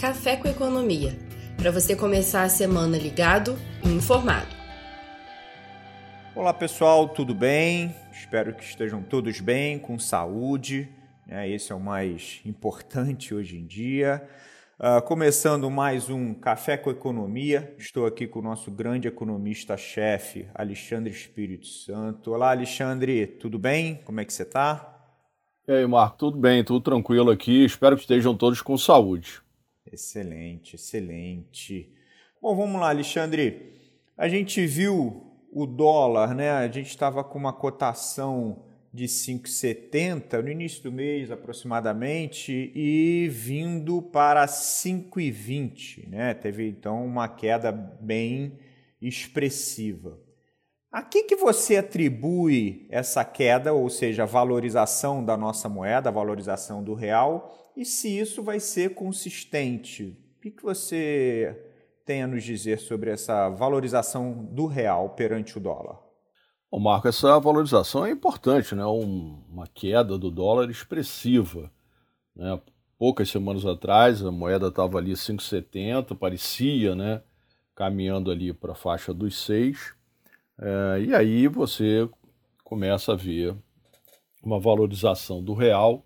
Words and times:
Café 0.00 0.34
com 0.34 0.48
Economia, 0.48 1.14
para 1.58 1.70
você 1.70 1.94
começar 1.94 2.44
a 2.44 2.48
semana 2.48 2.96
ligado 2.96 3.54
e 3.84 3.88
informado. 3.90 4.48
Olá 6.34 6.54
pessoal, 6.54 7.06
tudo 7.06 7.34
bem? 7.34 7.94
Espero 8.10 8.54
que 8.54 8.64
estejam 8.64 9.02
todos 9.02 9.40
bem, 9.40 9.78
com 9.78 9.98
saúde. 9.98 10.88
Né? 11.26 11.50
Esse 11.50 11.70
é 11.70 11.74
o 11.74 11.80
mais 11.80 12.40
importante 12.46 13.34
hoje 13.34 13.58
em 13.58 13.66
dia. 13.66 14.26
Uh, 14.78 15.02
começando 15.02 15.70
mais 15.70 16.08
um 16.08 16.32
Café 16.32 16.78
com 16.78 16.90
Economia, 16.90 17.74
estou 17.76 18.06
aqui 18.06 18.26
com 18.26 18.38
o 18.38 18.42
nosso 18.42 18.70
grande 18.70 19.06
economista-chefe, 19.06 20.48
Alexandre 20.54 21.12
Espírito 21.12 21.66
Santo. 21.66 22.32
Olá, 22.32 22.52
Alexandre, 22.52 23.26
tudo 23.26 23.58
bem? 23.58 24.00
Como 24.06 24.18
é 24.18 24.24
que 24.24 24.32
você 24.32 24.44
está? 24.44 24.98
E 25.68 25.72
aí, 25.72 25.86
Marco, 25.86 26.16
tudo 26.16 26.38
bem, 26.38 26.64
tudo 26.64 26.80
tranquilo 26.80 27.30
aqui. 27.30 27.66
Espero 27.66 27.96
que 27.96 28.02
estejam 28.02 28.34
todos 28.34 28.62
com 28.62 28.78
saúde. 28.78 29.42
Excelente, 29.92 30.76
excelente. 30.76 31.92
Bom, 32.40 32.54
vamos 32.54 32.80
lá, 32.80 32.90
Alexandre. 32.90 33.72
A 34.16 34.28
gente 34.28 34.64
viu 34.64 35.26
o 35.52 35.66
dólar, 35.66 36.34
né? 36.34 36.50
A 36.50 36.68
gente 36.68 36.88
estava 36.88 37.24
com 37.24 37.38
uma 37.38 37.52
cotação 37.52 38.64
de 38.92 39.06
5,70 39.06 40.42
no 40.42 40.48
início 40.48 40.82
do 40.82 40.92
mês 40.92 41.30
aproximadamente 41.30 42.72
e 42.74 43.28
vindo 43.28 44.00
para 44.00 44.46
5,20, 44.46 46.08
né? 46.08 46.34
Teve 46.34 46.68
então 46.68 47.04
uma 47.04 47.28
queda 47.28 47.72
bem 47.72 48.58
expressiva. 49.02 50.18
A 50.92 51.02
que, 51.02 51.22
que 51.22 51.36
você 51.36 51.76
atribui 51.76 52.86
essa 52.90 53.24
queda, 53.24 53.72
ou 53.72 53.88
seja, 53.88 54.24
a 54.24 54.26
valorização 54.26 55.24
da 55.24 55.36
nossa 55.36 55.68
moeda, 55.68 56.08
a 56.08 56.12
valorização 56.12 56.82
do 56.82 56.94
real, 56.94 57.69
e 57.80 57.84
se 57.86 58.18
isso 58.18 58.42
vai 58.42 58.60
ser 58.60 58.94
consistente? 58.94 60.14
O 60.36 60.40
que, 60.42 60.62
você 60.62 61.58
tem 62.04 62.22
a 62.22 62.26
nos 62.26 62.44
dizer 62.44 62.78
sobre 62.78 63.08
essa 63.10 63.48
valorização 63.48 64.44
do 64.52 64.66
real 64.66 65.08
perante 65.10 65.56
o 65.56 65.60
dólar? 65.60 65.98
Bom, 66.70 66.78
Marco, 66.78 67.08
essa 67.08 67.38
valorização 67.40 68.04
é 68.04 68.10
importante, 68.10 68.74
né? 68.74 68.84
Um, 68.84 69.42
uma 69.48 69.66
queda 69.66 70.18
do 70.18 70.30
dólar 70.30 70.68
expressiva. 70.68 71.72
Né? 72.36 72.60
Poucas 72.98 73.30
semanas 73.30 73.64
atrás 73.64 74.22
a 74.22 74.30
moeda 74.30 74.68
estava 74.68 74.98
ali 74.98 75.12
5,70, 75.12 76.14
parecia, 76.18 76.94
né? 76.94 77.22
Caminhando 77.74 78.30
ali 78.30 78.52
para 78.52 78.72
a 78.72 78.76
faixa 78.76 79.14
dos 79.14 79.42
6. 79.46 79.94
É, 80.58 81.00
e 81.00 81.14
aí 81.14 81.48
você 81.48 82.06
começa 82.62 83.14
a 83.14 83.16
ver 83.16 83.56
uma 84.42 84.60
valorização 84.60 85.42
do 85.42 85.54
real. 85.54 86.04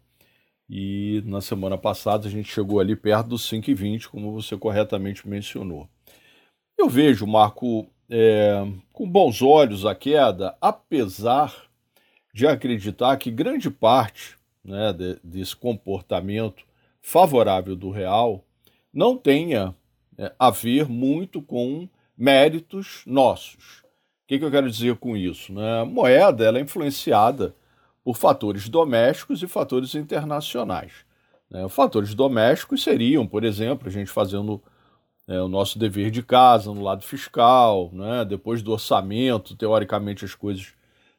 E 0.68 1.22
na 1.26 1.40
semana 1.40 1.76
passada 1.76 2.26
a 2.26 2.30
gente 2.30 2.52
chegou 2.52 2.80
ali 2.80 2.96
perto 2.96 3.28
dos 3.28 3.48
5,20, 3.50 4.08
como 4.08 4.32
você 4.32 4.56
corretamente 4.56 5.28
mencionou. 5.28 5.88
Eu 6.76 6.88
vejo, 6.88 7.26
Marco, 7.26 7.86
é, 8.08 8.66
com 8.92 9.08
bons 9.08 9.42
olhos 9.42 9.86
a 9.86 9.94
queda, 9.94 10.56
apesar 10.60 11.54
de 12.32 12.46
acreditar 12.46 13.16
que 13.16 13.30
grande 13.30 13.70
parte 13.70 14.36
né, 14.64 14.92
de, 14.92 15.18
desse 15.22 15.54
comportamento 15.54 16.64
favorável 17.00 17.76
do 17.76 17.90
real 17.90 18.44
não 18.92 19.16
tenha 19.16 19.74
é, 20.18 20.32
a 20.38 20.50
ver 20.50 20.88
muito 20.88 21.42
com 21.42 21.88
méritos 22.16 23.02
nossos. 23.06 23.80
O 23.80 24.26
que, 24.26 24.38
que 24.38 24.44
eu 24.44 24.50
quero 24.50 24.70
dizer 24.70 24.96
com 24.96 25.16
isso? 25.16 25.52
Né? 25.52 25.80
A 25.80 25.84
moeda 25.84 26.44
ela 26.44 26.58
é 26.58 26.62
influenciada 26.62 27.54
por 28.04 28.16
fatores 28.16 28.68
domésticos 28.68 29.42
e 29.42 29.48
fatores 29.48 29.94
internacionais. 29.94 30.92
Né? 31.50 31.66
Fatores 31.68 32.14
domésticos 32.14 32.82
seriam, 32.82 33.26
por 33.26 33.42
exemplo, 33.44 33.88
a 33.88 33.90
gente 33.90 34.10
fazendo 34.10 34.62
é, 35.26 35.40
o 35.40 35.48
nosso 35.48 35.78
dever 35.78 36.10
de 36.10 36.22
casa 36.22 36.72
no 36.72 36.82
lado 36.82 37.02
fiscal, 37.02 37.90
né? 37.92 38.24
depois 38.24 38.62
do 38.62 38.72
orçamento, 38.72 39.56
teoricamente 39.56 40.24
as 40.24 40.34
coisas 40.34 40.74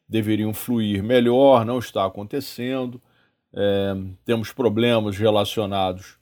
deveriam 0.08 0.53
fluir 0.53 1.04
melhor, 1.04 1.65
não 1.65 1.80
está 1.80 2.05
acontecendo. 2.05 3.02
É, 3.52 3.95
temos 4.23 4.54
problemas 4.54 5.17
relacionados 5.17 6.17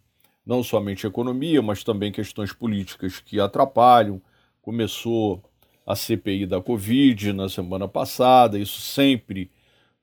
não 0.45 0.63
somente 0.63 1.05
à 1.05 1.09
economia, 1.09 1.61
mas 1.61 1.83
também 1.83 2.11
questões 2.11 2.53
políticas 2.53 3.19
que 3.19 3.39
atrapalham. 3.39 4.21
Começou 4.61 5.43
a 5.85 5.95
CPI 5.95 6.45
da 6.45 6.61
Covid 6.61 7.33
na 7.33 7.49
semana 7.49 7.87
passada, 7.87 8.57
isso 8.57 8.79
sempre 8.79 9.51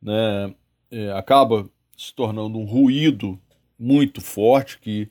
né, 0.03 0.55
é, 0.91 1.13
acaba 1.13 1.69
se 1.97 2.15
tornando 2.15 2.59
um 2.59 2.65
ruído 2.65 3.39
muito 3.79 4.21
forte 4.21 4.79
que 4.79 5.11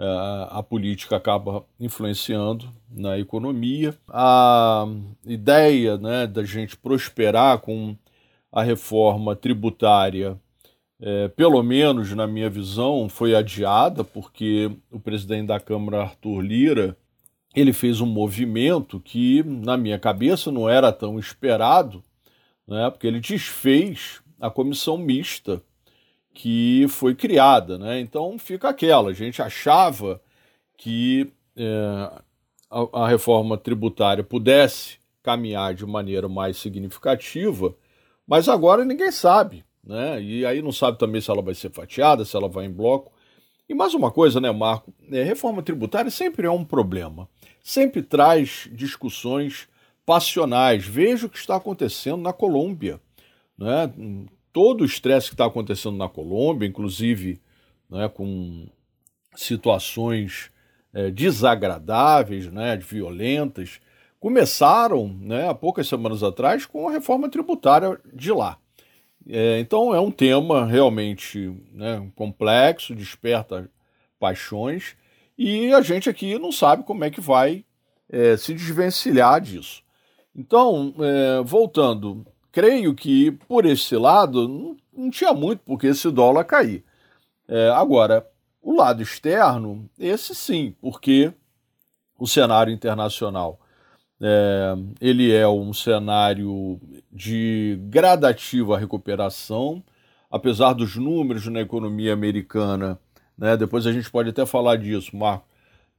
a 0.00 0.62
política 0.62 1.16
acaba 1.16 1.64
influenciando 1.78 2.72
na 2.88 3.18
economia. 3.18 3.96
A 4.08 4.86
ideia 5.26 5.98
né, 5.98 6.26
da 6.26 6.44
gente 6.44 6.76
prosperar 6.76 7.58
com 7.58 7.96
a 8.52 8.62
reforma 8.62 9.34
tributária, 9.34 10.38
é, 11.00 11.28
pelo 11.28 11.62
menos 11.62 12.14
na 12.14 12.26
minha 12.26 12.48
visão, 12.48 13.08
foi 13.08 13.34
adiada, 13.34 14.04
porque 14.04 14.70
o 14.90 15.00
presidente 15.00 15.48
da 15.48 15.58
Câmara, 15.58 16.02
Arthur 16.02 16.40
Lira, 16.40 16.96
ele 17.54 17.72
fez 17.72 18.00
um 18.00 18.06
movimento 18.06 19.00
que, 19.00 19.42
na 19.42 19.76
minha 19.76 19.98
cabeça, 19.98 20.52
não 20.52 20.68
era 20.68 20.92
tão 20.92 21.18
esperado, 21.18 22.04
né, 22.68 22.90
porque 22.90 23.06
ele 23.06 23.18
desfez 23.18 24.20
a 24.38 24.50
comissão 24.50 24.98
mista 24.98 25.62
que 26.34 26.86
foi 26.88 27.14
criada. 27.14 27.78
Né? 27.78 27.98
Então 27.98 28.38
fica 28.38 28.68
aquela, 28.68 29.10
a 29.10 29.14
gente 29.14 29.40
achava 29.40 30.20
que 30.76 31.32
é, 31.56 32.10
a, 32.70 33.02
a 33.04 33.08
reforma 33.08 33.56
tributária 33.56 34.22
pudesse 34.22 34.98
caminhar 35.22 35.74
de 35.74 35.84
maneira 35.86 36.28
mais 36.28 36.58
significativa, 36.58 37.74
mas 38.26 38.48
agora 38.48 38.84
ninguém 38.84 39.10
sabe. 39.10 39.64
Né? 39.82 40.22
E 40.22 40.46
aí 40.46 40.60
não 40.60 40.70
sabe 40.70 40.98
também 40.98 41.20
se 41.20 41.30
ela 41.30 41.42
vai 41.42 41.54
ser 41.54 41.70
fatiada, 41.70 42.24
se 42.24 42.36
ela 42.36 42.48
vai 42.48 42.66
em 42.66 42.70
bloco. 42.70 43.10
E 43.68 43.74
mais 43.74 43.94
uma 43.94 44.10
coisa, 44.10 44.40
né, 44.40 44.50
Marco? 44.50 44.92
É, 45.10 45.22
reforma 45.22 45.62
tributária 45.62 46.10
sempre 46.10 46.46
é 46.46 46.50
um 46.50 46.64
problema. 46.64 47.28
Sempre 47.62 48.02
traz 48.02 48.68
discussões 48.72 49.68
passionais. 50.08 50.86
Veja 50.86 51.26
o 51.26 51.28
que 51.28 51.36
está 51.36 51.56
acontecendo 51.56 52.22
na 52.22 52.32
Colômbia. 52.32 52.98
Né? 53.58 53.92
todo 54.52 54.80
o 54.80 54.84
estresse 54.84 55.28
que 55.28 55.34
está 55.34 55.44
acontecendo 55.44 55.96
na 55.96 56.08
Colômbia, 56.08 56.66
inclusive 56.66 57.40
né, 57.88 58.08
com 58.08 58.66
situações 59.36 60.50
é, 60.92 61.10
desagradáveis, 61.10 62.50
né, 62.50 62.76
violentas, 62.76 63.78
começaram 64.18 65.08
né, 65.20 65.48
há 65.48 65.54
poucas 65.54 65.86
semanas 65.86 66.22
atrás 66.22 66.66
com 66.66 66.88
a 66.88 66.92
reforma 66.92 67.28
tributária 67.28 68.00
de 68.12 68.32
lá. 68.32 68.58
É, 69.28 69.60
então 69.60 69.94
é 69.94 70.00
um 70.00 70.10
tema 70.10 70.64
realmente 70.64 71.54
né, 71.72 72.10
complexo, 72.16 72.94
desperta 72.94 73.70
paixões, 74.18 74.96
e 75.36 75.72
a 75.72 75.82
gente 75.82 76.08
aqui 76.08 76.36
não 76.38 76.50
sabe 76.50 76.82
como 76.82 77.04
é 77.04 77.10
que 77.10 77.20
vai 77.20 77.64
é, 78.08 78.36
se 78.36 78.54
desvencilhar 78.54 79.40
disso. 79.40 79.86
Então, 80.38 80.94
é, 81.00 81.42
voltando 81.42 82.24
creio 82.52 82.94
que 82.94 83.32
por 83.48 83.66
esse 83.66 83.96
lado 83.96 84.46
não, 84.46 84.76
não 84.96 85.10
tinha 85.10 85.32
muito 85.32 85.62
porque 85.66 85.88
esse 85.88 86.08
dólar 86.12 86.44
cair. 86.44 86.84
É, 87.48 87.70
agora, 87.70 88.24
o 88.62 88.76
lado 88.76 89.02
externo, 89.02 89.90
esse 89.98 90.36
sim, 90.36 90.76
porque 90.80 91.32
o 92.16 92.24
cenário 92.24 92.72
internacional 92.72 93.58
é, 94.20 94.74
ele 95.00 95.32
é 95.34 95.48
um 95.48 95.72
cenário 95.72 96.80
de 97.10 97.76
gradativa 97.88 98.78
recuperação, 98.78 99.82
apesar 100.30 100.72
dos 100.72 100.94
números 100.94 101.48
na 101.48 101.60
economia 101.60 102.12
americana. 102.12 102.96
Né, 103.36 103.56
depois 103.56 103.88
a 103.88 103.92
gente 103.92 104.08
pode 104.08 104.30
até 104.30 104.46
falar 104.46 104.76
disso, 104.76 105.16
Marco 105.16 105.47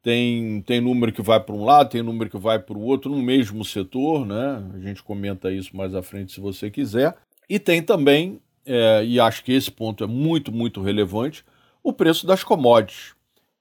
tem, 0.02 0.62
tem 0.62 0.80
número 0.80 1.12
que 1.12 1.22
vai 1.22 1.40
para 1.40 1.54
um 1.54 1.66
lado, 1.66 1.90
tem 1.90 2.02
número 2.02 2.30
que 2.30 2.38
vai 2.38 2.58
para 2.60 2.78
o 2.78 2.82
outro, 2.82 3.12
no 3.12 3.22
mesmo 3.22 3.66
setor, 3.66 4.26
né? 4.26 4.64
A 4.74 4.80
gente 4.80 5.04
comenta 5.04 5.52
isso 5.52 5.76
mais 5.76 5.94
à 5.94 6.02
frente 6.02 6.32
se 6.32 6.40
você 6.40 6.72
quiser. 6.72 7.16
E 7.50 7.60
tem 7.60 7.82
também, 7.82 8.40
é, 8.66 9.04
e 9.04 9.20
acho 9.20 9.44
que 9.44 9.52
esse 9.52 9.70
ponto 9.70 10.04
é 10.04 10.08
muito, 10.08 10.52
muito 10.52 10.82
relevante, 10.82 11.44
o 11.84 11.92
preço 11.92 12.26
das 12.26 12.44
commodities. 12.44 13.14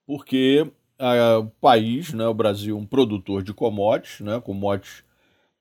Porque 0.05 0.65
é, 0.97 1.35
o 1.35 1.47
país, 1.61 2.13
né, 2.13 2.25
o 2.25 2.33
Brasil, 2.33 2.77
um 2.77 2.85
produtor 2.85 3.43
de 3.43 3.53
commodities, 3.53 4.21
né, 4.21 4.39
commodities 4.39 5.03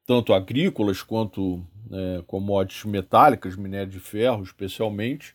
tanto 0.07 0.33
agrícolas 0.33 1.03
quanto 1.03 1.63
é, 1.93 2.23
commodities 2.27 2.85
metálicas, 2.85 3.57
minério 3.57 3.91
de 3.91 4.01
ferro 4.01 4.43
especialmente, 4.43 5.35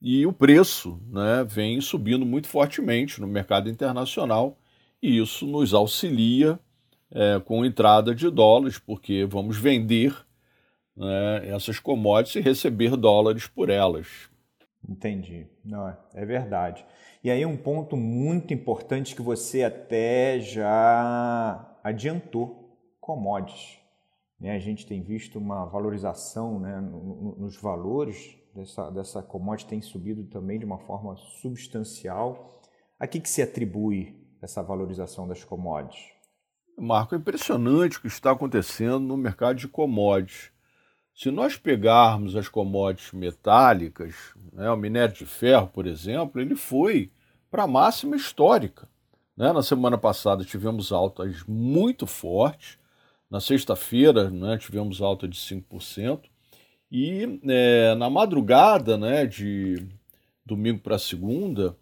e 0.00 0.24
o 0.24 0.32
preço 0.32 1.00
né, 1.10 1.44
vem 1.46 1.80
subindo 1.80 2.24
muito 2.24 2.46
fortemente 2.46 3.20
no 3.20 3.26
mercado 3.26 3.68
internacional 3.68 4.56
e 5.02 5.18
isso 5.18 5.46
nos 5.46 5.74
auxilia 5.74 6.58
é, 7.10 7.40
com 7.40 7.64
entrada 7.64 8.14
de 8.14 8.28
dólares, 8.30 8.78
porque 8.78 9.24
vamos 9.24 9.56
vender 9.56 10.14
né, 10.96 11.48
essas 11.48 11.78
commodities 11.78 12.36
e 12.36 12.40
receber 12.40 12.96
dólares 12.96 13.46
por 13.46 13.70
elas. 13.70 14.28
Entendi. 14.88 15.46
Não, 15.64 15.88
é, 15.88 15.98
é 16.14 16.26
verdade. 16.26 16.84
E 17.22 17.30
aí 17.30 17.44
um 17.44 17.56
ponto 17.56 17.96
muito 17.96 18.54
importante 18.54 19.14
que 19.14 19.22
você 19.22 19.62
até 19.62 20.38
já 20.40 21.76
adiantou, 21.82 22.76
commodities. 23.00 23.78
Né? 24.40 24.52
A 24.52 24.58
gente 24.58 24.86
tem 24.86 25.02
visto 25.02 25.38
uma 25.38 25.64
valorização 25.64 26.60
né, 26.60 26.80
nos 26.80 27.60
valores 27.60 28.38
dessa, 28.54 28.90
dessa 28.90 29.22
commodity 29.22 29.68
tem 29.68 29.80
subido 29.80 30.24
também 30.24 30.58
de 30.58 30.64
uma 30.64 30.78
forma 30.78 31.16
substancial. 31.16 32.60
A 32.98 33.06
que, 33.06 33.20
que 33.20 33.28
se 33.28 33.40
atribui 33.40 34.17
essa 34.42 34.62
valorização 34.62 35.26
das 35.26 35.44
commodities? 35.44 36.18
Marco, 36.78 37.14
é 37.14 37.18
impressionante 37.18 37.98
o 37.98 38.00
que 38.00 38.06
está 38.06 38.30
acontecendo 38.30 39.00
no 39.00 39.16
mercado 39.16 39.56
de 39.56 39.66
commodities. 39.66 40.50
Se 41.14 41.30
nós 41.30 41.56
pegarmos 41.56 42.36
as 42.36 42.48
commodities 42.48 43.12
metálicas, 43.12 44.14
né, 44.52 44.70
o 44.70 44.76
minério 44.76 45.14
de 45.14 45.26
ferro, 45.26 45.66
por 45.66 45.86
exemplo, 45.86 46.40
ele 46.40 46.54
foi 46.54 47.10
para 47.50 47.64
a 47.64 47.66
máxima 47.66 48.14
histórica. 48.14 48.88
Né? 49.36 49.52
Na 49.52 49.62
semana 49.62 49.98
passada 49.98 50.44
tivemos 50.44 50.92
altas 50.92 51.42
muito 51.46 52.06
fortes, 52.06 52.78
na 53.28 53.40
sexta-feira 53.40 54.30
né, 54.30 54.56
tivemos 54.56 55.02
alta 55.02 55.26
de 55.26 55.36
5%, 55.38 56.22
e 56.90 57.40
é, 57.46 57.94
na 57.96 58.08
madrugada 58.08 58.96
né, 58.96 59.26
de 59.26 59.86
domingo 60.46 60.80
para 60.80 60.98
segunda, 60.98 61.76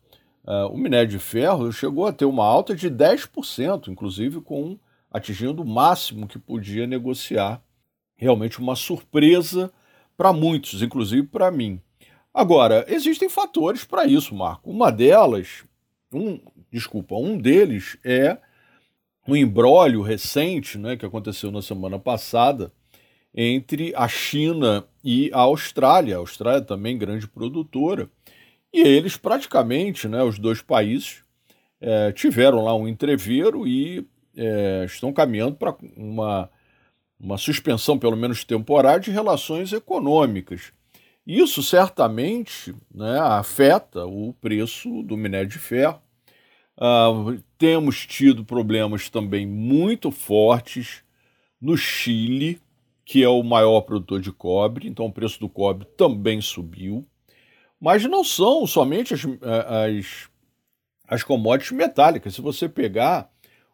uh, 0.47 0.67
o 0.73 0.79
minério 0.79 1.09
de 1.09 1.19
ferro 1.19 1.73
chegou 1.73 2.07
a 2.07 2.13
ter 2.13 2.25
uma 2.25 2.45
alta 2.45 2.75
de 2.75 2.91
10%, 2.91 3.89
inclusive 3.89 4.41
com 4.41 4.79
atingindo 5.11 5.63
o 5.63 5.67
máximo 5.67 6.27
que 6.27 6.39
podia 6.39 6.87
negociar. 6.87 7.63
Realmente 8.17 8.59
uma 8.59 8.77
surpresa 8.77 9.71
para 10.17 10.33
muitos, 10.33 10.83
inclusive 10.83 11.27
para 11.27 11.51
mim. 11.51 11.81
Agora, 12.33 12.85
existem 12.89 13.29
fatores 13.29 13.85
para 13.85 14.07
isso, 14.07 14.35
Marco. 14.35 14.71
Uma 14.71 14.91
delas, 14.91 15.65
um, 16.13 16.39
desculpa, 16.71 17.15
um 17.15 17.39
deles 17.39 17.97
é 18.05 18.39
um 19.27 19.35
embrólio 19.35 20.03
recente, 20.03 20.79
né, 20.79 20.97
que 20.97 21.05
aconteceu 21.05 21.51
na 21.51 21.61
semana 21.61 21.99
passada, 21.99 22.73
entre 23.35 23.93
a 23.97 24.09
China 24.09 24.87
e 25.03 25.31
a 25.33 25.41
Austrália. 25.41 26.17
A 26.17 26.19
Austrália 26.19 26.63
também 26.63 26.97
grande 26.97 27.27
produtora. 27.27 28.09
E 28.77 28.81
eles 28.81 29.17
praticamente, 29.17 30.07
né, 30.07 30.23
os 30.23 30.39
dois 30.39 30.61
países, 30.61 31.25
é, 31.81 32.13
tiveram 32.13 32.63
lá 32.63 32.77
um 32.77 32.87
entreveiro 32.87 33.67
e 33.67 34.07
é, 34.37 34.85
estão 34.85 35.15
caminhando 35.15 35.57
para 35.57 35.75
uma, 35.97 36.51
uma 37.19 37.39
suspensão, 37.39 37.99
pelo 37.99 38.19
menos 38.19 38.45
temporária, 38.45 39.01
de 39.01 39.11
relações 39.11 39.73
econômicas. 39.73 40.75
Isso 41.27 41.63
certamente 41.63 42.75
né, 42.95 43.19
afeta 43.19 44.05
o 44.05 44.35
preço 44.43 45.03
do 45.05 45.17
minério 45.17 45.49
de 45.49 45.59
ferro. 45.59 45.99
Uh, 46.77 47.43
temos 47.57 48.05
tido 48.05 48.45
problemas 48.45 49.09
também 49.09 49.47
muito 49.47 50.11
fortes 50.11 51.03
no 51.59 51.79
Chile, 51.79 52.61
que 53.07 53.23
é 53.23 53.29
o 53.31 53.43
maior 53.43 53.81
produtor 53.81 54.21
de 54.21 54.31
cobre, 54.31 54.87
então 54.87 55.07
o 55.07 55.13
preço 55.13 55.41
do 55.41 55.49
cobre 55.49 55.87
também 55.97 56.43
subiu. 56.43 57.07
Mas 57.87 58.03
não 58.03 58.25
são 58.25 58.67
somente 58.67 59.15
as, 59.15 59.21
as, 59.23 60.29
as 61.07 61.23
commodities 61.23 61.71
metálicas. 61.71 62.35
Se 62.35 62.41
você 62.41 62.69
pegar 62.69 63.31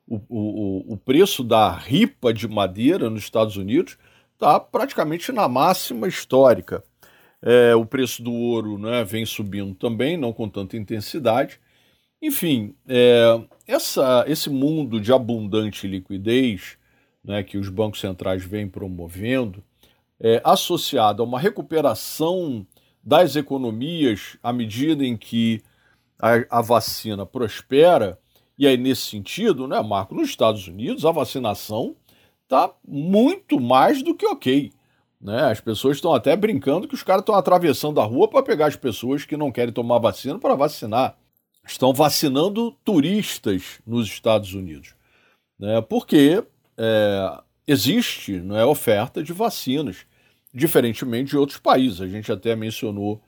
o, 0.06 0.16
o, 0.28 0.92
o 0.92 0.96
preço 0.98 1.42
da 1.42 1.74
ripa 1.74 2.30
de 2.30 2.46
madeira 2.46 3.08
nos 3.08 3.22
Estados 3.22 3.56
Unidos, 3.56 3.96
está 4.34 4.60
praticamente 4.60 5.32
na 5.32 5.48
máxima 5.48 6.06
histórica. 6.06 6.84
É, 7.40 7.74
o 7.74 7.86
preço 7.86 8.22
do 8.22 8.34
ouro 8.34 8.76
né, 8.76 9.02
vem 9.02 9.24
subindo 9.24 9.74
também, 9.74 10.18
não 10.18 10.30
com 10.30 10.46
tanta 10.46 10.76
intensidade. 10.76 11.58
Enfim, 12.20 12.74
é, 12.86 13.40
essa, 13.66 14.26
esse 14.28 14.50
mundo 14.50 15.00
de 15.00 15.10
abundante 15.10 15.88
liquidez 15.88 16.76
né, 17.24 17.42
que 17.42 17.56
os 17.56 17.70
bancos 17.70 18.00
centrais 18.00 18.44
vêm 18.44 18.68
promovendo, 18.68 19.64
é, 20.20 20.38
associado 20.44 21.22
a 21.22 21.24
uma 21.24 21.40
recuperação 21.40 22.66
das 23.02 23.36
economias 23.36 24.36
à 24.42 24.52
medida 24.52 25.04
em 25.04 25.16
que 25.16 25.62
a, 26.18 26.58
a 26.58 26.62
vacina 26.62 27.26
prospera, 27.26 28.18
e 28.56 28.66
aí 28.66 28.76
nesse 28.76 29.02
sentido, 29.02 29.66
né, 29.66 29.80
Marco, 29.82 30.14
nos 30.14 30.28
Estados 30.28 30.68
Unidos 30.68 31.04
a 31.04 31.10
vacinação 31.10 31.96
está 32.44 32.72
muito 32.86 33.58
mais 33.58 34.02
do 34.02 34.14
que 34.14 34.26
ok. 34.26 34.70
Né? 35.20 35.40
As 35.44 35.60
pessoas 35.60 35.96
estão 35.96 36.12
até 36.12 36.36
brincando 36.36 36.88
que 36.88 36.94
os 36.94 37.02
caras 37.02 37.22
estão 37.22 37.34
atravessando 37.34 38.00
a 38.00 38.04
rua 38.04 38.28
para 38.28 38.42
pegar 38.42 38.66
as 38.66 38.76
pessoas 38.76 39.24
que 39.24 39.36
não 39.36 39.52
querem 39.52 39.72
tomar 39.72 39.98
vacina 39.98 40.38
para 40.38 40.54
vacinar. 40.54 41.16
Estão 41.64 41.92
vacinando 41.92 42.72
turistas 42.84 43.80
nos 43.86 44.08
Estados 44.08 44.52
Unidos. 44.52 44.94
Né? 45.58 45.80
Porque 45.80 46.44
é, 46.76 47.40
existe 47.66 48.40
não 48.40 48.56
é, 48.56 48.66
oferta 48.66 49.22
de 49.22 49.32
vacinas, 49.32 50.04
diferentemente 50.52 51.30
de 51.30 51.36
outros 51.36 51.58
países. 51.58 52.00
A 52.00 52.08
gente 52.08 52.30
até 52.30 52.54
mencionou 52.54 53.22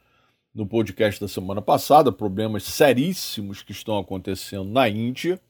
no 0.55 0.67
podcast 0.67 1.21
da 1.21 1.27
semana 1.27 1.61
passada 1.61 2.13
problemas 2.13 2.65
seríssimos 2.65 3.63
que 3.63 3.73
estão 3.73 3.99
acontecendo 3.99 4.65
na 4.65 4.89
Índia, 4.89 5.41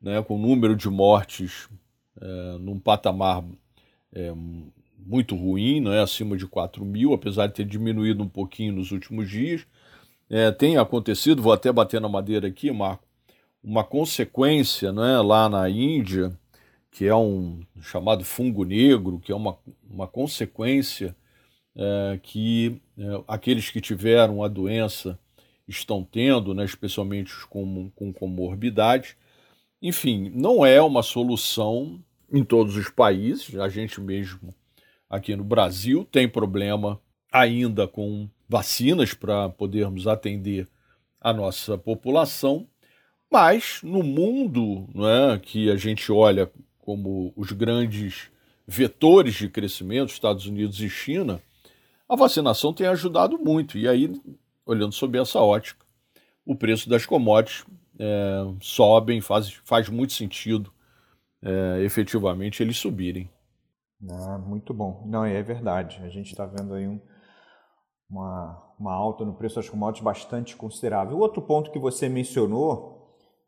né, 0.00 0.22
com 0.22 0.36
o 0.36 0.38
número 0.38 0.74
de 0.74 0.88
mortes 0.88 1.68
é, 2.20 2.58
num 2.58 2.78
patamar 2.78 3.44
é, 4.12 4.32
muito 4.98 5.36
ruim, 5.36 5.86
é 5.88 6.00
acima 6.00 6.36
de 6.36 6.46
4 6.46 6.84
mil, 6.84 7.12
apesar 7.12 7.46
de 7.46 7.54
ter 7.54 7.64
diminuído 7.64 8.22
um 8.22 8.28
pouquinho 8.28 8.72
nos 8.74 8.90
últimos 8.90 9.28
dias. 9.28 9.66
É, 10.30 10.50
tem 10.50 10.76
acontecido, 10.76 11.42
vou 11.42 11.52
até 11.52 11.72
bater 11.72 12.00
na 12.00 12.08
madeira 12.08 12.48
aqui, 12.48 12.70
Marco, 12.70 13.04
uma 13.62 13.84
consequência 13.84 14.88
é, 14.88 15.20
lá 15.20 15.48
na 15.48 15.68
Índia 15.68 16.32
que 16.98 17.06
é 17.06 17.14
um 17.14 17.60
chamado 17.80 18.24
fungo 18.24 18.64
negro, 18.64 19.20
que 19.20 19.30
é 19.30 19.34
uma, 19.36 19.56
uma 19.88 20.08
consequência 20.08 21.14
é, 21.76 22.18
que 22.20 22.82
é, 22.98 23.22
aqueles 23.28 23.70
que 23.70 23.80
tiveram 23.80 24.42
a 24.42 24.48
doença 24.48 25.16
estão 25.68 26.02
tendo, 26.02 26.52
né, 26.52 26.64
especialmente 26.64 27.32
os 27.32 27.44
com, 27.44 27.88
com 27.90 28.12
comorbidade. 28.12 29.16
Enfim, 29.80 30.32
não 30.34 30.66
é 30.66 30.82
uma 30.82 31.04
solução 31.04 32.02
em 32.32 32.42
todos 32.42 32.74
os 32.74 32.90
países, 32.90 33.54
a 33.54 33.68
gente 33.68 34.00
mesmo 34.00 34.52
aqui 35.08 35.36
no 35.36 35.44
Brasil 35.44 36.04
tem 36.04 36.28
problema 36.28 37.00
ainda 37.30 37.86
com 37.86 38.28
vacinas 38.48 39.14
para 39.14 39.48
podermos 39.50 40.08
atender 40.08 40.66
a 41.20 41.32
nossa 41.32 41.78
população, 41.78 42.66
mas 43.30 43.78
no 43.84 44.02
mundo 44.02 44.88
não 44.92 45.08
é, 45.08 45.38
que 45.38 45.70
a 45.70 45.76
gente 45.76 46.10
olha 46.10 46.50
como 46.88 47.34
os 47.36 47.52
grandes 47.52 48.30
vetores 48.66 49.34
de 49.34 49.50
crescimento, 49.50 50.08
Estados 50.08 50.46
Unidos 50.46 50.80
e 50.80 50.88
China, 50.88 51.38
a 52.08 52.16
vacinação 52.16 52.72
tem 52.72 52.86
ajudado 52.86 53.36
muito. 53.36 53.76
E 53.76 53.86
aí, 53.86 54.18
olhando 54.64 54.94
sob 54.94 55.18
essa 55.18 55.38
ótica, 55.38 55.84
o 56.46 56.56
preço 56.56 56.88
das 56.88 57.04
commodities 57.04 57.66
é, 57.98 58.42
sobem, 58.62 59.20
faz, 59.20 59.52
faz 59.66 59.90
muito 59.90 60.14
sentido 60.14 60.72
é, 61.42 61.82
efetivamente 61.82 62.62
eles 62.62 62.78
subirem. 62.78 63.28
Ah, 64.10 64.38
muito 64.38 64.72
bom. 64.72 65.02
Não, 65.04 65.26
é 65.26 65.42
verdade. 65.42 66.00
A 66.02 66.08
gente 66.08 66.30
está 66.30 66.46
vendo 66.46 66.72
aí 66.72 66.88
um, 66.88 66.98
uma, 68.08 68.74
uma 68.80 68.94
alta 68.94 69.26
no 69.26 69.34
preço 69.34 69.56
das 69.56 69.68
commodities 69.68 70.02
bastante 70.02 70.56
considerável. 70.56 71.18
O 71.18 71.20
outro 71.20 71.42
ponto 71.42 71.70
que 71.70 71.78
você 71.78 72.08
mencionou 72.08 72.97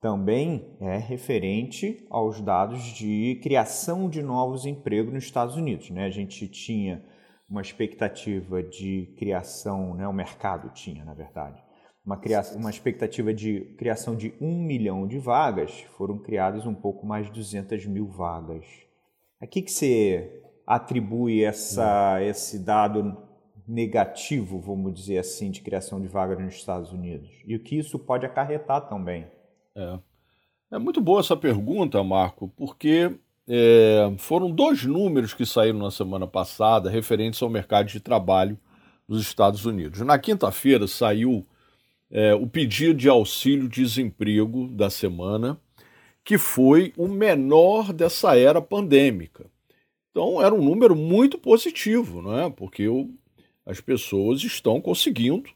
também 0.01 0.77
é 0.81 0.97
referente 0.97 2.07
aos 2.09 2.41
dados 2.41 2.83
de 2.83 3.39
criação 3.43 4.09
de 4.09 4.23
novos 4.23 4.65
empregos 4.65 5.13
nos 5.13 5.25
Estados 5.25 5.57
Unidos. 5.57 5.91
Né? 5.91 6.07
A 6.07 6.11
gente 6.11 6.49
tinha 6.49 7.05
uma 7.49 7.61
expectativa 7.61 8.63
de 8.63 9.13
criação, 9.19 9.95
né? 9.95 10.09
o 10.09 10.13
mercado 10.13 10.73
tinha, 10.73 11.05
na 11.05 11.13
verdade, 11.13 11.63
uma, 12.05 12.17
criação, 12.17 12.59
uma 12.59 12.71
expectativa 12.71 13.35
de 13.35 13.75
criação 13.77 14.17
de 14.17 14.33
um 14.41 14.55
milhão 14.55 15.07
de 15.07 15.19
vagas, 15.19 15.83
foram 15.99 16.19
criadas 16.19 16.65
um 16.65 16.75
pouco 16.75 17.07
mais 17.07 17.27
de 17.27 17.33
200 17.33 17.85
mil 17.87 18.07
vagas. 18.07 18.65
A 19.39 19.47
que, 19.47 19.61
que 19.61 19.71
você 19.71 20.43
atribui 20.67 21.45
essa, 21.45 22.23
esse 22.23 22.59
dado 22.59 23.17
negativo, 23.69 24.59
vamos 24.61 24.95
dizer 24.95 25.19
assim, 25.19 25.51
de 25.51 25.61
criação 25.61 26.01
de 26.01 26.09
vagas 26.09 26.39
nos 26.39 26.55
Estados 26.55 26.91
Unidos? 26.91 27.31
E 27.47 27.55
o 27.55 27.63
que 27.63 27.79
isso 27.79 27.99
pode 27.99 28.25
acarretar 28.25 28.89
também? 28.89 29.27
É. 29.75 29.99
é 30.73 30.79
muito 30.79 31.01
boa 31.01 31.21
essa 31.21 31.37
pergunta, 31.37 32.03
Marco, 32.03 32.49
porque 32.57 33.17
é, 33.49 34.13
foram 34.19 34.51
dois 34.51 34.85
números 34.85 35.35
que 35.35 35.45
saíram 35.45 35.79
na 35.79 35.91
semana 35.91 36.27
passada 36.27 36.91
referentes 36.91 37.43
ao 37.43 37.49
mercado 37.49 37.87
de 37.87 38.01
trabalho 38.01 38.59
dos 39.09 39.23
Estados 39.23 39.65
Unidos. 39.65 40.01
Na 40.01 40.19
quinta-feira 40.19 40.87
saiu 40.87 41.45
é, 42.11 42.35
o 42.35 42.47
pedido 42.47 42.95
de 42.95 43.09
auxílio-desemprego 43.09 44.69
da 44.69 44.91
semana, 44.91 45.61
que 46.25 46.39
foi 46.39 46.93
o 46.97 47.09
menor 47.09 47.93
dessa 47.93 48.37
era 48.37 48.61
pandêmica. 48.61 49.47
Então 50.11 50.43
era 50.43 50.55
um 50.55 50.63
número 50.63 50.95
muito 50.95 51.39
positivo, 51.39 52.21
não 52.21 52.39
é? 52.39 52.51
porque 52.51 52.89
o, 52.89 53.11
as 53.65 53.81
pessoas 53.81 54.43
estão 54.43 54.81
conseguindo, 54.81 55.51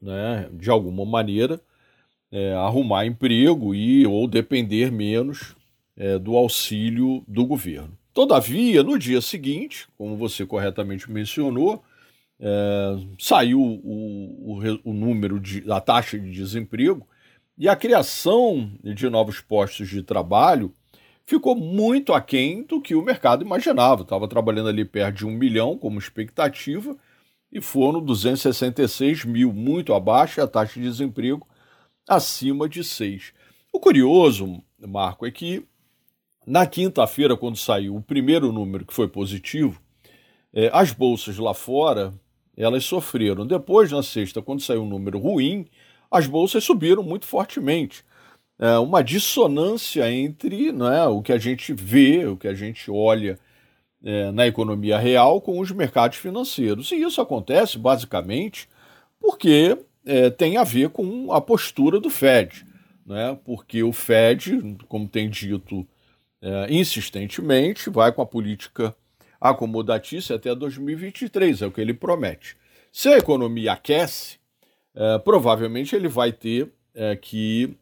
né, 0.00 0.48
de 0.52 0.70
alguma 0.70 1.04
maneira, 1.04 1.60
é, 2.30 2.52
arrumar 2.54 3.06
emprego 3.06 3.74
e 3.74 4.06
ou 4.06 4.26
depender 4.26 4.92
menos 4.92 5.56
é, 5.96 6.18
do 6.18 6.36
auxílio 6.36 7.24
do 7.26 7.46
governo. 7.46 7.96
Todavia, 8.12 8.82
no 8.82 8.98
dia 8.98 9.20
seguinte, 9.20 9.86
como 9.96 10.16
você 10.16 10.44
corretamente 10.44 11.10
mencionou, 11.10 11.82
é, 12.40 12.96
saiu 13.18 13.60
o, 13.60 14.58
o, 14.58 14.80
o 14.84 14.92
número 14.92 15.40
da 15.64 15.80
taxa 15.80 16.18
de 16.18 16.30
desemprego 16.30 17.06
e 17.56 17.68
a 17.68 17.74
criação 17.74 18.70
de 18.82 19.08
novos 19.08 19.40
postos 19.40 19.88
de 19.88 20.02
trabalho 20.02 20.72
ficou 21.26 21.54
muito 21.54 22.12
aquém 22.12 22.62
do 22.62 22.80
que 22.80 22.94
o 22.94 23.02
mercado 23.02 23.44
imaginava. 23.44 24.02
Estava 24.02 24.28
trabalhando 24.28 24.68
ali 24.68 24.84
perto 24.84 25.16
de 25.16 25.26
um 25.26 25.32
milhão 25.32 25.76
como 25.76 25.98
expectativa 25.98 26.96
e 27.52 27.60
foram 27.60 28.00
266 28.00 29.24
mil, 29.24 29.52
muito 29.52 29.92
abaixo, 29.92 30.40
e 30.40 30.42
a 30.42 30.46
taxa 30.46 30.80
de 30.80 30.88
desemprego 30.88 31.46
acima 32.08 32.68
de 32.68 32.82
6. 32.82 33.32
O 33.72 33.78
curioso, 33.78 34.62
Marco, 34.78 35.26
é 35.26 35.30
que 35.30 35.64
na 36.46 36.66
quinta-feira, 36.66 37.36
quando 37.36 37.56
saiu 37.56 37.94
o 37.94 38.02
primeiro 38.02 38.50
número 38.50 38.86
que 38.86 38.94
foi 38.94 39.06
positivo, 39.06 39.80
é, 40.52 40.70
as 40.72 40.92
bolsas 40.92 41.36
lá 41.36 41.52
fora 41.52 42.14
elas 42.56 42.84
sofreram. 42.84 43.46
Depois, 43.46 43.92
na 43.92 44.02
sexta, 44.02 44.42
quando 44.42 44.62
saiu 44.62 44.82
um 44.82 44.88
número 44.88 45.18
ruim, 45.18 45.66
as 46.10 46.26
bolsas 46.26 46.64
subiram 46.64 47.02
muito 47.02 47.26
fortemente 47.26 48.04
é, 48.58 48.76
uma 48.78 49.02
dissonância 49.02 50.10
entre 50.10 50.72
né, 50.72 51.06
o 51.06 51.22
que 51.22 51.32
a 51.32 51.38
gente 51.38 51.72
vê, 51.72 52.26
o 52.26 52.36
que 52.36 52.48
a 52.48 52.54
gente 52.54 52.90
olha 52.90 53.38
é, 54.02 54.32
na 54.32 54.46
economia 54.46 54.98
real 54.98 55.40
com 55.40 55.60
os 55.60 55.70
mercados 55.70 56.18
financeiros. 56.18 56.90
E 56.90 56.96
isso 56.96 57.20
acontece 57.20 57.78
basicamente 57.78 58.68
porque 59.20 59.78
é, 60.04 60.30
tem 60.30 60.56
a 60.56 60.64
ver 60.64 60.90
com 60.90 61.32
a 61.32 61.40
postura 61.40 62.00
do 62.00 62.10
Fed. 62.10 62.64
Né? 63.04 63.38
Porque 63.44 63.82
o 63.82 63.92
Fed, 63.92 64.76
como 64.88 65.08
tem 65.08 65.28
dito 65.28 65.86
é, 66.40 66.66
insistentemente, 66.72 67.90
vai 67.90 68.12
com 68.12 68.22
a 68.22 68.26
política 68.26 68.94
acomodatícia 69.40 70.36
até 70.36 70.54
2023, 70.54 71.62
é 71.62 71.66
o 71.66 71.70
que 71.70 71.80
ele 71.80 71.94
promete. 71.94 72.56
Se 72.92 73.08
a 73.08 73.18
economia 73.18 73.72
aquece, 73.72 74.38
é, 74.94 75.18
provavelmente 75.18 75.94
ele 75.94 76.08
vai 76.08 76.32
ter 76.32 76.72
é, 76.94 77.14
que 77.16 77.76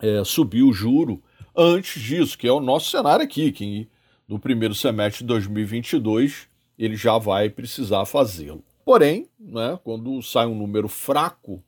é, 0.00 0.24
subir 0.24 0.62
o 0.62 0.72
juro 0.72 1.22
antes 1.56 2.02
disso, 2.02 2.36
que 2.36 2.48
é 2.48 2.52
o 2.52 2.60
nosso 2.60 2.90
cenário 2.90 3.24
aqui, 3.24 3.52
que 3.52 3.88
no 4.26 4.38
primeiro 4.38 4.74
semestre 4.74 5.22
de 5.22 5.28
2022 5.28 6.48
ele 6.78 6.96
já 6.96 7.18
vai 7.18 7.50
precisar 7.50 8.04
fazê-lo. 8.06 8.64
Porém, 8.84 9.28
né, 9.38 9.78
quando 9.84 10.22
sai 10.22 10.46
um 10.46 10.54
número 10.54 10.88
fraco, 10.88 11.62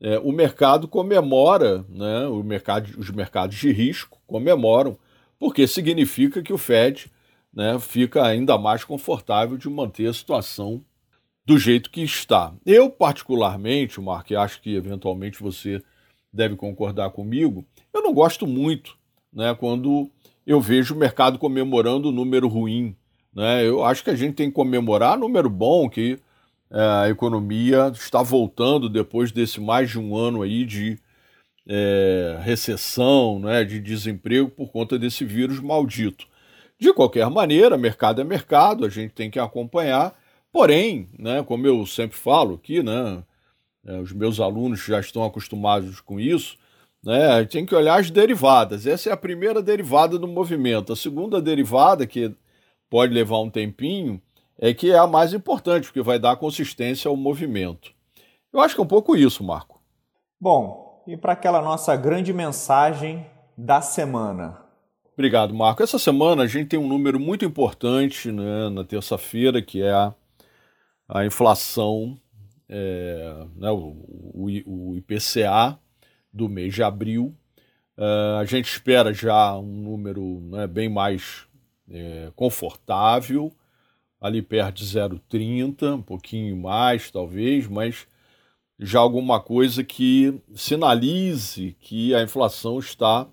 é, 0.00 0.18
o 0.18 0.32
mercado 0.32 0.86
comemora, 0.86 1.84
né, 1.88 2.26
o 2.26 2.42
mercado, 2.42 2.98
os 2.98 3.10
mercados 3.10 3.56
de 3.56 3.70
risco 3.72 4.18
comemoram, 4.26 4.96
porque 5.38 5.66
significa 5.66 6.42
que 6.42 6.52
o 6.52 6.58
Fed 6.58 7.10
né, 7.52 7.78
fica 7.78 8.24
ainda 8.24 8.56
mais 8.56 8.84
confortável 8.84 9.56
de 9.56 9.68
manter 9.68 10.08
a 10.08 10.12
situação 10.12 10.84
do 11.44 11.58
jeito 11.58 11.90
que 11.90 12.02
está. 12.02 12.52
Eu, 12.64 12.90
particularmente, 12.90 14.00
Mark, 14.00 14.30
acho 14.32 14.60
que 14.60 14.74
eventualmente 14.74 15.42
você 15.42 15.82
deve 16.32 16.56
concordar 16.56 17.10
comigo, 17.10 17.64
eu 17.92 18.02
não 18.02 18.12
gosto 18.12 18.46
muito 18.46 18.96
né, 19.32 19.54
quando 19.54 20.10
eu 20.46 20.60
vejo 20.60 20.94
o 20.94 20.98
mercado 20.98 21.38
comemorando 21.38 22.08
o 22.08 22.12
número 22.12 22.48
ruim. 22.48 22.94
Né? 23.34 23.66
Eu 23.66 23.84
acho 23.84 24.04
que 24.04 24.10
a 24.10 24.16
gente 24.16 24.34
tem 24.34 24.48
que 24.48 24.54
comemorar 24.54 25.18
número 25.18 25.48
bom, 25.48 25.88
que 25.88 26.18
a 26.70 27.08
economia 27.08 27.90
está 27.94 28.22
voltando 28.22 28.88
depois 28.88 29.32
desse 29.32 29.60
mais 29.60 29.90
de 29.90 29.98
um 29.98 30.16
ano 30.16 30.42
aí 30.42 30.64
de 30.64 30.98
é, 31.66 32.38
recessão, 32.40 33.38
né, 33.38 33.64
de 33.64 33.80
desemprego 33.80 34.50
por 34.50 34.70
conta 34.70 34.98
desse 34.98 35.24
vírus 35.24 35.60
maldito. 35.60 36.26
De 36.78 36.92
qualquer 36.92 37.28
maneira, 37.30 37.76
mercado 37.76 38.20
é 38.20 38.24
mercado, 38.24 38.84
a 38.84 38.88
gente 38.88 39.12
tem 39.12 39.30
que 39.30 39.38
acompanhar. 39.38 40.14
Porém, 40.52 41.08
né, 41.18 41.42
como 41.42 41.66
eu 41.66 41.84
sempre 41.86 42.16
falo 42.16 42.54
aqui, 42.54 42.82
né, 42.82 43.22
é, 43.86 43.98
os 44.00 44.12
meus 44.12 44.40
alunos 44.40 44.84
já 44.84 45.00
estão 45.00 45.24
acostumados 45.24 46.00
com 46.00 46.20
isso, 46.20 46.56
né? 47.02 47.44
Tem 47.44 47.64
que 47.64 47.74
olhar 47.74 47.98
as 47.98 48.10
derivadas. 48.10 48.86
Essa 48.86 49.10
é 49.10 49.12
a 49.12 49.16
primeira 49.16 49.62
derivada 49.62 50.18
do 50.18 50.28
movimento. 50.28 50.92
A 50.92 50.96
segunda 50.96 51.40
derivada, 51.40 52.06
que 52.06 52.34
pode 52.90 53.14
levar 53.14 53.38
um 53.40 53.50
tempinho, 53.50 54.20
é 54.58 54.74
que 54.74 54.90
é 54.90 54.98
a 54.98 55.06
mais 55.06 55.32
importante, 55.32 55.86
porque 55.86 56.02
vai 56.02 56.18
dar 56.18 56.36
consistência 56.36 57.08
ao 57.08 57.16
movimento. 57.16 57.92
Eu 58.52 58.60
acho 58.60 58.74
que 58.74 58.80
é 58.80 58.84
um 58.84 58.88
pouco 58.88 59.16
isso, 59.16 59.44
Marco. 59.44 59.80
Bom, 60.40 61.02
e 61.06 61.16
para 61.16 61.32
aquela 61.32 61.62
nossa 61.62 61.94
grande 61.96 62.32
mensagem 62.32 63.24
da 63.56 63.80
semana? 63.80 64.58
Obrigado, 65.14 65.54
Marco. 65.54 65.82
Essa 65.82 65.98
semana 65.98 66.44
a 66.44 66.46
gente 66.46 66.68
tem 66.68 66.78
um 66.78 66.86
número 66.86 67.18
muito 67.18 67.44
importante 67.44 68.30
né, 68.30 68.68
na 68.68 68.84
terça-feira, 68.84 69.60
que 69.60 69.82
é 69.82 69.90
a, 69.90 70.14
a 71.08 71.26
inflação 71.26 72.16
é, 72.68 73.46
né, 73.56 73.70
o, 73.70 73.96
o, 74.34 74.90
o, 74.90 74.96
IPCA 74.96 75.78
do 76.32 76.48
mês 76.48 76.74
de 76.74 76.82
abril. 76.82 77.34
Uh, 77.96 78.38
a 78.40 78.44
gente 78.44 78.66
espera 78.66 79.12
já 79.12 79.56
um 79.56 79.82
número 79.82 80.40
né, 80.42 80.66
bem 80.66 80.88
mais 80.88 81.48
é, 81.90 82.30
confortável, 82.36 83.52
ali 84.20 84.42
perto 84.42 84.76
de 84.76 84.84
0,30, 84.84 85.94
um 85.94 86.02
pouquinho 86.02 86.56
mais 86.56 87.10
talvez, 87.10 87.66
mas 87.66 88.06
já 88.78 89.00
alguma 89.00 89.40
coisa 89.40 89.82
que 89.82 90.40
sinalize 90.54 91.76
que 91.80 92.14
a 92.14 92.22
inflação 92.22 92.78
está 92.78 93.28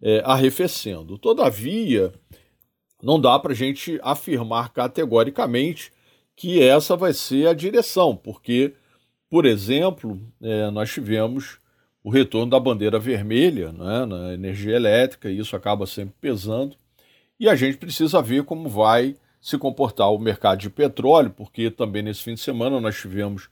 é, 0.00 0.22
arrefecendo. 0.24 1.18
Todavia, 1.18 2.12
não 3.02 3.20
dá 3.20 3.38
para 3.38 3.52
a 3.52 3.56
gente 3.56 3.98
afirmar 4.02 4.72
categoricamente 4.72 5.92
que 6.36 6.62
essa 6.62 6.96
vai 6.96 7.12
ser 7.12 7.48
a 7.48 7.54
direção, 7.54 8.16
porque, 8.16 8.74
por 9.30 9.46
exemplo, 9.46 10.20
é, 10.42 10.70
nós 10.70 10.92
tivemos 10.92 11.58
o 12.02 12.10
retorno 12.10 12.50
da 12.50 12.60
bandeira 12.60 12.98
vermelha 12.98 13.72
né, 13.72 14.04
na 14.04 14.34
energia 14.34 14.76
elétrica, 14.76 15.30
e 15.30 15.38
isso 15.38 15.56
acaba 15.56 15.86
sempre 15.86 16.14
pesando, 16.20 16.76
e 17.38 17.48
a 17.48 17.56
gente 17.56 17.78
precisa 17.78 18.20
ver 18.20 18.44
como 18.44 18.68
vai 18.68 19.16
se 19.44 19.58
comportar 19.58 20.10
o 20.10 20.18
mercado 20.18 20.58
de 20.58 20.70
petróleo, 20.70 21.28
porque 21.28 21.70
também 21.70 22.02
nesse 22.02 22.22
fim 22.22 22.32
de 22.32 22.40
semana 22.40 22.80
nós 22.80 22.96
tivemos 22.98 23.50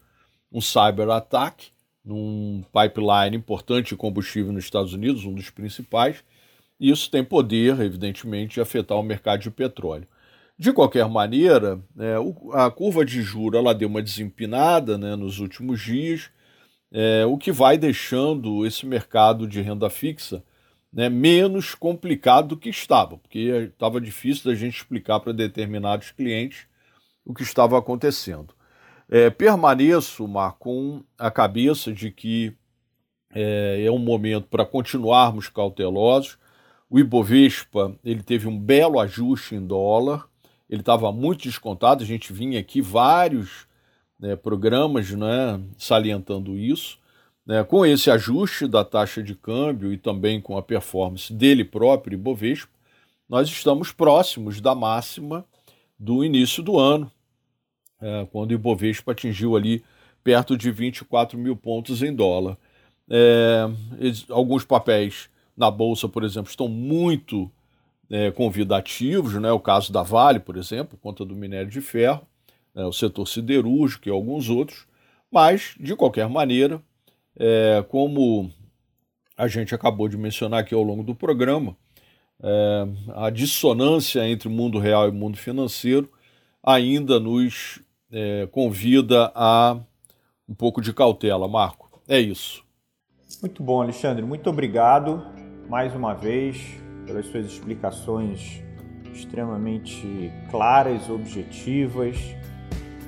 um 0.50 0.58
cyber-ataque 0.58 1.68
num 2.02 2.64
pipeline 2.72 3.36
importante 3.36 3.88
de 3.88 3.96
combustível 3.96 4.54
nos 4.54 4.64
Estados 4.64 4.94
Unidos, 4.94 5.26
um 5.26 5.34
dos 5.34 5.50
principais, 5.50 6.24
e 6.80 6.90
isso 6.90 7.10
tem 7.10 7.22
poder, 7.22 7.78
evidentemente, 7.78 8.54
de 8.54 8.62
afetar 8.62 8.98
o 8.98 9.02
mercado 9.02 9.42
de 9.42 9.50
petróleo. 9.50 10.08
De 10.58 10.72
qualquer 10.72 11.06
maneira, 11.10 11.78
é, 11.98 12.14
a 12.54 12.70
curva 12.70 13.04
de 13.04 13.20
juros 13.20 13.60
ela 13.60 13.74
deu 13.74 13.86
uma 13.86 14.00
desempinada 14.00 14.96
né, 14.96 15.14
nos 15.14 15.40
últimos 15.40 15.78
dias, 15.78 16.30
é, 16.90 17.26
o 17.26 17.36
que 17.36 17.52
vai 17.52 17.76
deixando 17.76 18.64
esse 18.64 18.86
mercado 18.86 19.46
de 19.46 19.60
renda 19.60 19.90
fixa 19.90 20.42
né, 20.92 21.08
menos 21.08 21.74
complicado 21.74 22.48
do 22.48 22.56
que 22.56 22.68
estava, 22.68 23.16
porque 23.16 23.70
estava 23.72 24.00
difícil 24.00 24.50
da 24.50 24.54
gente 24.54 24.76
explicar 24.76 25.20
para 25.20 25.32
determinados 25.32 26.10
clientes 26.10 26.66
o 27.24 27.32
que 27.32 27.42
estava 27.42 27.78
acontecendo. 27.78 28.54
É, 29.08 29.30
permaneço, 29.30 30.26
Mar, 30.28 30.56
com 30.58 31.02
a 31.18 31.30
cabeça 31.30 31.92
de 31.92 32.10
que 32.10 32.54
é, 33.34 33.84
é 33.84 33.90
um 33.90 33.98
momento 33.98 34.46
para 34.48 34.66
continuarmos 34.66 35.48
cautelosos. 35.48 36.38
O 36.88 36.98
Ibovespa 36.98 37.96
ele 38.04 38.22
teve 38.22 38.46
um 38.46 38.58
belo 38.58 39.00
ajuste 39.00 39.54
em 39.54 39.66
dólar, 39.66 40.28
ele 40.68 40.80
estava 40.80 41.10
muito 41.10 41.44
descontado, 41.44 42.02
a 42.02 42.06
gente 42.06 42.32
vinha 42.32 42.60
aqui 42.60 42.80
vários 42.80 43.66
né, 44.18 44.36
programas 44.36 45.10
né, 45.10 45.60
salientando 45.78 46.56
isso. 46.56 46.98
Né, 47.44 47.64
com 47.64 47.84
esse 47.84 48.10
ajuste 48.10 48.68
da 48.68 48.84
taxa 48.84 49.22
de 49.22 49.34
câmbio 49.34 49.92
e 49.92 49.98
também 49.98 50.40
com 50.40 50.56
a 50.56 50.62
performance 50.62 51.32
dele 51.32 51.64
próprio, 51.64 52.14
Ibovespa, 52.14 52.70
nós 53.28 53.48
estamos 53.48 53.90
próximos 53.90 54.60
da 54.60 54.74
máxima 54.74 55.44
do 55.98 56.24
início 56.24 56.62
do 56.62 56.78
ano, 56.78 57.10
é, 58.00 58.26
quando 58.30 58.50
o 58.50 58.54
Ibovespa 58.54 59.12
atingiu 59.12 59.56
ali 59.56 59.82
perto 60.22 60.56
de 60.56 60.70
24 60.70 61.38
mil 61.38 61.56
pontos 61.56 62.02
em 62.02 62.14
dólar. 62.14 62.56
É, 63.08 63.68
alguns 64.28 64.64
papéis 64.64 65.28
na 65.56 65.70
Bolsa, 65.70 66.08
por 66.08 66.24
exemplo, 66.24 66.50
estão 66.50 66.68
muito 66.68 67.50
é, 68.10 68.30
convidativos, 68.30 69.34
né? 69.34 69.50
o 69.52 69.60
caso 69.60 69.92
da 69.92 70.02
Vale, 70.02 70.40
por 70.40 70.56
exemplo, 70.56 70.98
conta 71.00 71.24
do 71.24 71.34
minério 71.34 71.70
de 71.70 71.80
ferro, 71.80 72.26
né? 72.74 72.84
o 72.84 72.92
setor 72.92 73.26
siderúrgico 73.26 74.08
e 74.08 74.10
alguns 74.10 74.48
outros, 74.48 74.86
mas, 75.30 75.74
de 75.80 75.96
qualquer 75.96 76.28
maneira, 76.28 76.82
é, 77.36 77.84
como 77.88 78.50
a 79.36 79.48
gente 79.48 79.74
acabou 79.74 80.08
de 80.08 80.16
mencionar 80.16 80.60
aqui 80.60 80.74
ao 80.74 80.82
longo 80.82 81.02
do 81.02 81.14
programa, 81.14 81.76
é, 82.42 82.86
a 83.14 83.30
dissonância 83.30 84.26
entre 84.28 84.48
o 84.48 84.50
mundo 84.50 84.78
real 84.78 85.06
e 85.06 85.10
o 85.10 85.14
mundo 85.14 85.36
financeiro 85.36 86.10
ainda 86.62 87.18
nos 87.18 87.80
é, 88.10 88.46
convida 88.50 89.32
a 89.34 89.78
um 90.48 90.54
pouco 90.54 90.80
de 90.80 90.92
cautela, 90.92 91.48
Marco. 91.48 92.02
É 92.06 92.20
isso. 92.20 92.64
Muito 93.40 93.62
bom, 93.62 93.80
Alexandre. 93.80 94.24
Muito 94.24 94.50
obrigado 94.50 95.24
mais 95.68 95.94
uma 95.94 96.14
vez 96.14 96.58
pelas 97.06 97.26
suas 97.26 97.46
explicações 97.46 98.62
extremamente 99.12 100.30
claras, 100.50 101.08
objetivas, 101.08 102.16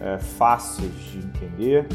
é, 0.01 0.19
fáceis 0.19 0.93
de 1.11 1.19
entender. 1.19 1.87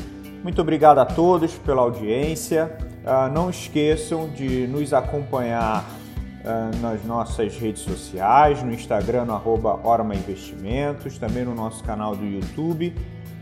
Muito 0.43 0.61
obrigado 0.61 0.99
a 0.99 1.05
todos 1.05 1.53
pela 1.55 1.81
audiência. 1.81 2.77
Uh, 3.03 3.33
não 3.33 3.49
esqueçam 3.49 4.29
de 4.29 4.67
nos 4.67 4.93
acompanhar 4.93 5.83
uh, 5.83 6.77
nas 6.81 7.03
nossas 7.03 7.57
redes 7.57 7.81
sociais, 7.81 8.63
no 8.63 8.71
Instagram, 8.73 9.25
no 9.25 9.33
arroba 9.33 9.79
Orma 9.83 10.15
Investimentos, 10.15 11.17
também 11.17 11.43
no 11.43 11.53
nosso 11.53 11.83
canal 11.83 12.15
do 12.15 12.25
YouTube. 12.25 12.95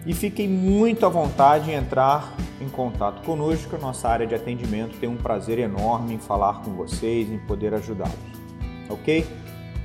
E 0.06 0.14
fiquem 0.14 0.48
muito 0.48 1.06
à 1.06 1.10
vontade 1.10 1.70
em 1.70 1.76
entrar 1.76 2.34
em 2.60 2.70
contato 2.70 3.24
conosco, 3.24 3.78
nossa 3.78 4.10
área 4.10 4.26
de 4.26 4.34
atendimento 4.34 4.98
tem 4.98 5.08
um 5.08 5.18
prazer 5.18 5.60
enorme 5.60 6.16
em 6.16 6.18
falar 6.18 6.62
com 6.62 6.72
vocês, 6.72 7.30
em 7.30 7.38
poder 7.38 7.74
ajudá-los. 7.74 8.14
Ok? 8.90 9.26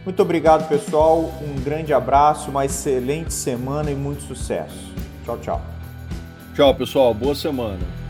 Muito 0.04 0.23
obrigado, 0.23 0.69
pessoal. 0.69 1.31
Um 1.42 1.61
grande 1.62 1.92
abraço, 1.92 2.50
uma 2.50 2.64
excelente 2.64 3.33
semana 3.33 3.90
e 3.90 3.95
muito 3.95 4.23
sucesso. 4.23 4.92
Tchau, 5.25 5.38
tchau. 5.38 5.71
Tchau, 6.54 6.75
pessoal. 6.75 7.14
Boa 7.14 7.35
semana. 7.35 8.01